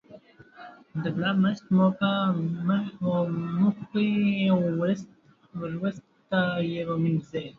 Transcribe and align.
د 1.01 1.03
ګلاب 1.15 1.37
ماسک 1.43 1.65
مو 1.75 1.85
په 1.99 2.09
مخ 2.67 2.85
وموښئ 3.07 4.09
او 4.53 4.59
وروسته 5.71 6.37
یې 6.71 6.81
ومینځئ. 6.87 7.47